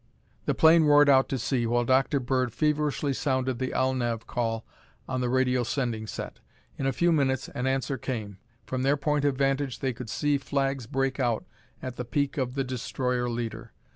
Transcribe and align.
The 0.45 0.55
plane 0.55 0.85
roared 0.85 1.09
out 1.09 1.29
to 1.29 1.37
sea 1.37 1.67
while 1.67 1.85
Dr. 1.85 2.19
Bird 2.19 2.51
feverishly 2.53 3.13
sounded 3.13 3.59
the 3.59 3.71
"Alnav" 3.71 4.25
call 4.25 4.65
on 5.07 5.21
the 5.21 5.29
radio 5.29 5.61
sending 5.61 6.07
set. 6.07 6.39
In 6.75 6.87
a 6.87 6.91
few 6.91 7.11
minutes 7.11 7.49
an 7.49 7.67
answer 7.67 7.99
came. 7.99 8.39
From 8.65 8.81
their 8.81 8.97
point 8.97 9.25
of 9.25 9.35
vantage 9.37 9.77
they 9.77 9.93
could 9.93 10.09
see 10.09 10.39
flags 10.39 10.87
break 10.87 11.19
out 11.19 11.45
at 11.83 11.97
the 11.97 12.03
peak 12.03 12.39
of 12.39 12.55
the 12.55 12.63
destroyer 12.63 13.29
leader. 13.29 13.73